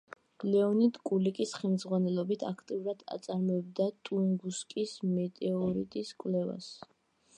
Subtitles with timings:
[0.51, 6.73] ლეონიდ კულიკის ხელმძღვანელობით აქტიურად აწარმოებდა ტუნგუსკის მეტეორიტის კვლევას.